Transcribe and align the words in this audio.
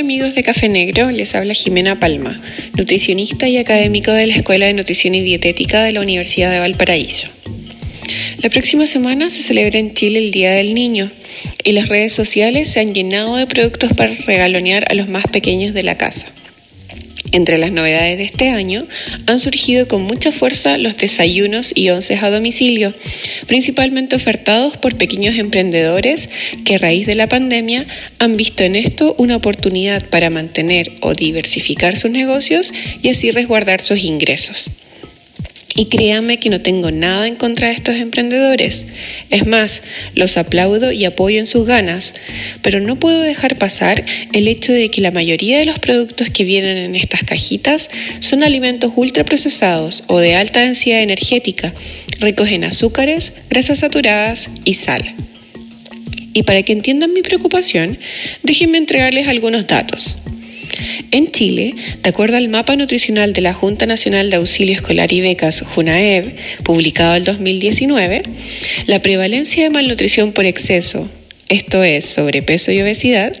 Hola 0.00 0.06
amigos 0.06 0.34
de 0.34 0.42
Café 0.42 0.70
Negro, 0.70 1.10
les 1.10 1.34
habla 1.34 1.52
Jimena 1.52 2.00
Palma, 2.00 2.34
nutricionista 2.74 3.48
y 3.48 3.58
académico 3.58 4.10
de 4.12 4.26
la 4.26 4.34
Escuela 4.34 4.64
de 4.64 4.72
Nutrición 4.72 5.14
y 5.14 5.20
Dietética 5.20 5.82
de 5.82 5.92
la 5.92 6.00
Universidad 6.00 6.50
de 6.50 6.58
Valparaíso. 6.58 7.28
La 8.38 8.48
próxima 8.48 8.86
semana 8.86 9.28
se 9.28 9.42
celebra 9.42 9.78
en 9.78 9.92
Chile 9.92 10.20
el 10.20 10.30
Día 10.30 10.52
del 10.52 10.72
Niño 10.72 11.10
y 11.64 11.72
las 11.72 11.90
redes 11.90 12.12
sociales 12.12 12.68
se 12.68 12.80
han 12.80 12.94
llenado 12.94 13.36
de 13.36 13.46
productos 13.46 13.92
para 13.92 14.14
regalonear 14.14 14.90
a 14.90 14.94
los 14.94 15.10
más 15.10 15.24
pequeños 15.26 15.74
de 15.74 15.82
la 15.82 15.98
casa. 15.98 16.32
Entre 17.32 17.58
las 17.58 17.70
novedades 17.70 18.18
de 18.18 18.24
este 18.24 18.48
año 18.48 18.86
han 19.26 19.38
surgido 19.38 19.86
con 19.86 20.02
mucha 20.02 20.32
fuerza 20.32 20.78
los 20.78 20.96
desayunos 20.96 21.72
y 21.74 21.90
onces 21.90 22.22
a 22.22 22.30
domicilio, 22.30 22.92
principalmente 23.46 24.16
ofertados 24.16 24.76
por 24.76 24.96
pequeños 24.96 25.36
emprendedores 25.36 26.28
que 26.64 26.74
a 26.74 26.78
raíz 26.78 27.06
de 27.06 27.14
la 27.14 27.28
pandemia 27.28 27.86
han 28.18 28.36
visto 28.36 28.64
en 28.64 28.74
esto 28.74 29.14
una 29.18 29.36
oportunidad 29.36 30.04
para 30.06 30.30
mantener 30.30 30.92
o 31.00 31.12
diversificar 31.14 31.96
sus 31.96 32.10
negocios 32.10 32.72
y 33.02 33.10
así 33.10 33.30
resguardar 33.30 33.80
sus 33.80 34.02
ingresos. 34.02 34.70
Y 35.80 35.86
créame 35.86 36.38
que 36.38 36.50
no 36.50 36.60
tengo 36.60 36.90
nada 36.90 37.26
en 37.26 37.36
contra 37.36 37.68
de 37.68 37.72
estos 37.72 37.96
emprendedores. 37.96 38.84
Es 39.30 39.46
más, 39.46 39.82
los 40.14 40.36
aplaudo 40.36 40.92
y 40.92 41.06
apoyo 41.06 41.38
en 41.38 41.46
sus 41.46 41.66
ganas, 41.66 42.12
pero 42.60 42.80
no 42.80 42.96
puedo 42.96 43.22
dejar 43.22 43.56
pasar 43.56 44.04
el 44.34 44.46
hecho 44.46 44.74
de 44.74 44.90
que 44.90 45.00
la 45.00 45.10
mayoría 45.10 45.58
de 45.58 45.64
los 45.64 45.78
productos 45.78 46.28
que 46.28 46.44
vienen 46.44 46.76
en 46.76 46.96
estas 46.96 47.22
cajitas 47.22 47.88
son 48.18 48.44
alimentos 48.44 48.92
ultraprocesados 48.94 50.04
o 50.08 50.18
de 50.18 50.34
alta 50.34 50.60
densidad 50.60 51.00
energética, 51.00 51.72
ricos 52.20 52.50
en 52.50 52.64
azúcares, 52.64 53.32
grasas 53.48 53.78
saturadas 53.78 54.50
y 54.66 54.74
sal. 54.74 55.14
Y 56.34 56.42
para 56.42 56.62
que 56.62 56.74
entiendan 56.74 57.14
mi 57.14 57.22
preocupación, 57.22 57.98
déjenme 58.42 58.76
entregarles 58.76 59.28
algunos 59.28 59.66
datos. 59.66 60.18
En 61.12 61.26
Chile, 61.26 61.74
de 62.02 62.08
acuerdo 62.08 62.36
al 62.36 62.48
mapa 62.48 62.76
nutricional 62.76 63.32
de 63.32 63.40
la 63.40 63.52
Junta 63.52 63.84
Nacional 63.84 64.30
de 64.30 64.36
Auxilio 64.36 64.74
Escolar 64.74 65.12
y 65.12 65.20
Becas, 65.20 65.60
JUNAEB, 65.60 66.36
publicado 66.62 67.16
en 67.16 67.24
2019, 67.24 68.22
la 68.86 69.02
prevalencia 69.02 69.64
de 69.64 69.70
malnutrición 69.70 70.32
por 70.32 70.44
exceso, 70.44 71.08
esto 71.48 71.82
es, 71.82 72.04
sobrepeso 72.04 72.70
y 72.70 72.80
obesidad, 72.80 73.32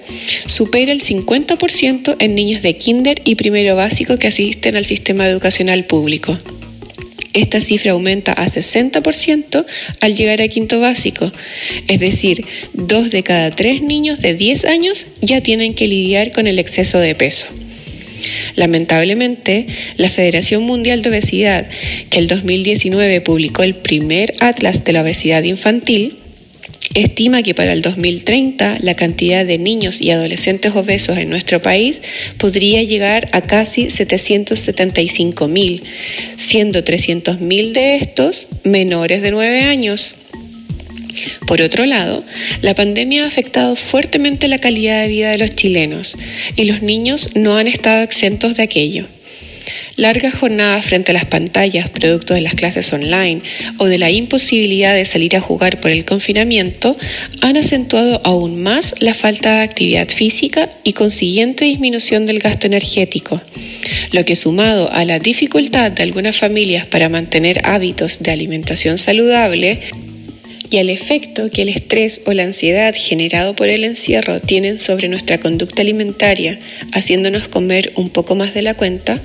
supera 0.46 0.90
el 0.90 1.00
50% 1.00 2.16
en 2.18 2.34
niños 2.34 2.60
de 2.62 2.76
kinder 2.76 3.22
y 3.24 3.36
primero 3.36 3.76
básico 3.76 4.16
que 4.16 4.26
asisten 4.26 4.74
al 4.74 4.84
sistema 4.84 5.28
educacional 5.28 5.84
público. 5.84 6.36
Esta 7.34 7.60
cifra 7.60 7.92
aumenta 7.92 8.32
a 8.32 8.46
60% 8.46 9.64
al 10.00 10.16
llegar 10.16 10.42
a 10.42 10.48
quinto 10.48 10.80
básico, 10.80 11.30
es 11.86 12.00
decir, 12.00 12.44
dos 12.72 13.12
de 13.12 13.22
cada 13.22 13.52
tres 13.52 13.80
niños 13.80 14.20
de 14.20 14.34
10 14.34 14.64
años 14.64 15.06
ya 15.22 15.40
tienen 15.40 15.74
que 15.74 15.86
lidiar 15.86 16.32
con 16.32 16.48
el 16.48 16.58
exceso 16.58 16.98
de 16.98 17.14
peso. 17.14 17.46
Lamentablemente, 18.60 19.66
la 19.96 20.10
Federación 20.10 20.64
Mundial 20.64 21.00
de 21.00 21.08
Obesidad, 21.08 21.66
que 22.10 22.18
el 22.18 22.28
2019 22.28 23.22
publicó 23.22 23.62
el 23.62 23.74
primer 23.74 24.34
Atlas 24.40 24.84
de 24.84 24.92
la 24.92 25.00
Obesidad 25.00 25.44
Infantil, 25.44 26.18
estima 26.92 27.42
que 27.42 27.54
para 27.54 27.72
el 27.72 27.80
2030 27.80 28.80
la 28.82 28.94
cantidad 28.96 29.46
de 29.46 29.56
niños 29.56 30.02
y 30.02 30.10
adolescentes 30.10 30.76
obesos 30.76 31.16
en 31.16 31.30
nuestro 31.30 31.62
país 31.62 32.02
podría 32.36 32.82
llegar 32.82 33.30
a 33.32 33.40
casi 33.40 33.86
775.000, 33.86 35.80
siendo 36.36 36.84
300.000 36.84 37.72
de 37.72 37.96
estos 37.96 38.46
menores 38.64 39.22
de 39.22 39.30
9 39.30 39.62
años. 39.62 40.16
Por 41.46 41.62
otro 41.62 41.86
lado, 41.86 42.24
la 42.62 42.74
pandemia 42.74 43.24
ha 43.24 43.28
afectado 43.28 43.76
fuertemente 43.76 44.48
la 44.48 44.58
calidad 44.58 45.02
de 45.02 45.08
vida 45.08 45.30
de 45.30 45.38
los 45.38 45.50
chilenos 45.50 46.16
y 46.56 46.64
los 46.64 46.82
niños 46.82 47.30
no 47.34 47.56
han 47.56 47.66
estado 47.66 48.02
exentos 48.02 48.56
de 48.56 48.62
aquello. 48.62 49.06
Largas 49.96 50.34
jornadas 50.34 50.86
frente 50.86 51.10
a 51.10 51.14
las 51.14 51.26
pantallas, 51.26 51.90
producto 51.90 52.32
de 52.32 52.40
las 52.40 52.54
clases 52.54 52.90
online 52.92 53.42
o 53.78 53.84
de 53.84 53.98
la 53.98 54.10
imposibilidad 54.10 54.94
de 54.94 55.04
salir 55.04 55.36
a 55.36 55.42
jugar 55.42 55.78
por 55.80 55.90
el 55.90 56.06
confinamiento, 56.06 56.96
han 57.42 57.58
acentuado 57.58 58.20
aún 58.24 58.62
más 58.62 58.94
la 59.00 59.12
falta 59.12 59.56
de 59.56 59.60
actividad 59.60 60.08
física 60.08 60.70
y 60.84 60.94
consiguiente 60.94 61.66
disminución 61.66 62.24
del 62.24 62.38
gasto 62.38 62.66
energético, 62.66 63.42
lo 64.12 64.24
que 64.24 64.36
sumado 64.36 64.90
a 64.90 65.04
la 65.04 65.18
dificultad 65.18 65.92
de 65.92 66.02
algunas 66.02 66.38
familias 66.38 66.86
para 66.86 67.10
mantener 67.10 67.60
hábitos 67.66 68.22
de 68.22 68.30
alimentación 68.30 68.96
saludable, 68.96 69.80
y 70.70 70.78
al 70.78 70.88
efecto 70.88 71.50
que 71.50 71.62
el 71.62 71.68
estrés 71.68 72.22
o 72.26 72.32
la 72.32 72.44
ansiedad 72.44 72.94
generado 72.96 73.56
por 73.56 73.68
el 73.68 73.82
encierro 73.82 74.40
tienen 74.40 74.78
sobre 74.78 75.08
nuestra 75.08 75.38
conducta 75.38 75.82
alimentaria, 75.82 76.58
haciéndonos 76.92 77.48
comer 77.48 77.92
un 77.96 78.08
poco 78.08 78.36
más 78.36 78.54
de 78.54 78.62
la 78.62 78.74
cuenta, 78.74 79.20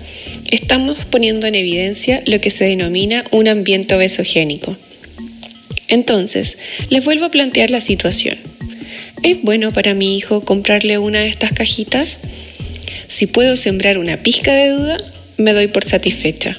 estamos 0.50 1.06
poniendo 1.06 1.46
en 1.46 1.54
evidencia 1.54 2.20
lo 2.26 2.42
que 2.42 2.50
se 2.50 2.66
denomina 2.66 3.24
un 3.32 3.48
ambiente 3.48 3.94
obesogénico. 3.94 4.76
Entonces, 5.88 6.58
les 6.90 7.06
vuelvo 7.06 7.26
a 7.26 7.32
plantear 7.32 7.70
la 7.70 7.80
situación. 7.80 8.38
¿Es 9.22 9.44
bueno 9.44 9.72
para 9.72 9.94
mi 9.94 10.18
hijo 10.18 10.42
comprarle 10.42 10.98
una 10.98 11.20
de 11.20 11.28
estas 11.28 11.52
cajitas? 11.52 12.22
Si 13.06 13.28
puedo 13.28 13.56
sembrar 13.56 14.00
una 14.00 14.18
pizca 14.18 14.54
de 14.54 14.70
duda, 14.70 14.98
me 15.38 15.54
doy 15.54 15.68
por 15.68 15.84
satisfecha. 15.84 16.58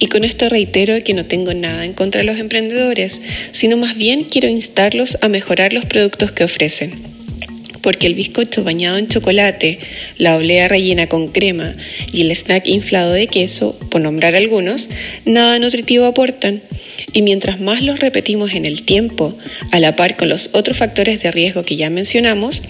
Y 0.00 0.06
con 0.06 0.24
esto 0.24 0.48
reitero 0.48 1.02
que 1.02 1.14
no 1.14 1.24
tengo 1.24 1.54
nada 1.54 1.84
en 1.84 1.92
contra 1.92 2.20
de 2.20 2.26
los 2.26 2.38
emprendedores, 2.38 3.20
sino 3.50 3.76
más 3.76 3.96
bien 3.96 4.22
quiero 4.22 4.48
instarlos 4.48 5.18
a 5.22 5.28
mejorar 5.28 5.72
los 5.72 5.86
productos 5.86 6.30
que 6.30 6.44
ofrecen. 6.44 6.92
Porque 7.82 8.06
el 8.06 8.14
bizcocho 8.14 8.64
bañado 8.64 8.98
en 8.98 9.08
chocolate, 9.08 9.78
la 10.18 10.36
oblea 10.36 10.68
rellena 10.68 11.06
con 11.06 11.28
crema 11.28 11.74
y 12.12 12.22
el 12.22 12.30
snack 12.30 12.68
inflado 12.68 13.12
de 13.12 13.28
queso, 13.28 13.78
por 13.90 14.00
nombrar 14.02 14.34
algunos, 14.34 14.88
nada 15.24 15.58
nutritivo 15.58 16.04
aportan. 16.04 16.62
Y 17.12 17.22
mientras 17.22 17.60
más 17.60 17.82
los 17.82 18.00
repetimos 18.00 18.52
en 18.52 18.66
el 18.66 18.82
tiempo, 18.82 19.36
a 19.70 19.80
la 19.80 19.96
par 19.96 20.16
con 20.16 20.28
los 20.28 20.50
otros 20.52 20.76
factores 20.76 21.22
de 21.22 21.30
riesgo 21.30 21.62
que 21.62 21.76
ya 21.76 21.90
mencionamos, 21.90 22.62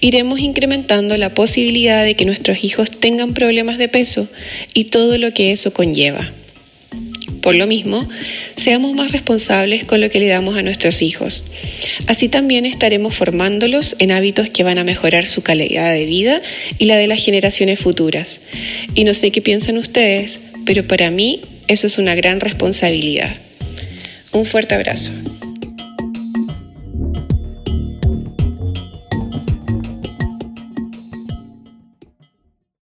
iremos 0.00 0.40
incrementando 0.40 1.16
la 1.16 1.32
posibilidad 1.32 2.04
de 2.04 2.16
que 2.16 2.24
nuestros 2.24 2.64
hijos 2.64 2.90
tengan 2.90 3.34
problemas 3.34 3.78
de 3.78 3.88
peso 3.88 4.28
y 4.74 4.84
todo 4.84 5.16
lo 5.18 5.32
que 5.32 5.52
eso 5.52 5.72
conlleva. 5.72 6.32
Por 7.46 7.54
lo 7.54 7.68
mismo, 7.68 8.08
seamos 8.56 8.94
más 8.94 9.12
responsables 9.12 9.84
con 9.84 10.00
lo 10.00 10.10
que 10.10 10.18
le 10.18 10.26
damos 10.26 10.56
a 10.56 10.62
nuestros 10.62 11.00
hijos. 11.00 11.44
Así 12.08 12.28
también 12.28 12.66
estaremos 12.66 13.14
formándolos 13.14 13.94
en 14.00 14.10
hábitos 14.10 14.50
que 14.50 14.64
van 14.64 14.78
a 14.78 14.82
mejorar 14.82 15.26
su 15.26 15.42
calidad 15.42 15.94
de 15.94 16.06
vida 16.06 16.42
y 16.78 16.86
la 16.86 16.96
de 16.96 17.06
las 17.06 17.24
generaciones 17.24 17.78
futuras. 17.78 18.40
Y 18.96 19.04
no 19.04 19.14
sé 19.14 19.30
qué 19.30 19.42
piensan 19.42 19.78
ustedes, 19.78 20.40
pero 20.64 20.88
para 20.88 21.12
mí 21.12 21.40
eso 21.68 21.86
es 21.86 21.98
una 21.98 22.16
gran 22.16 22.40
responsabilidad. 22.40 23.36
Un 24.32 24.44
fuerte 24.44 24.74
abrazo. 24.74 25.12